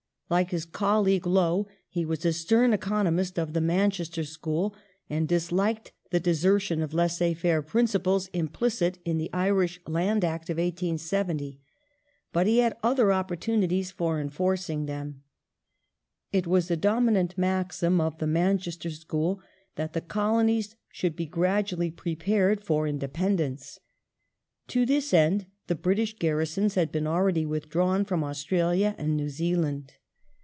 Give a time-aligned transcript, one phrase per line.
[0.31, 4.73] Like his colleague Lowe he was a stern economist of the Manchester School,
[5.09, 10.55] and disliked the desertion of laissez faire principles implicit in the Irish Land Act of
[10.55, 11.59] 1870.
[12.31, 15.21] But he had other opportunities of enforcing them.
[16.31, 19.41] It was a dominant maxim of the Manchester School
[19.75, 23.79] that the Colonies should be gradually prepared for independence.^
[24.69, 29.95] To this end the British garrisons had been already withdrawn from Australia and New Zealand.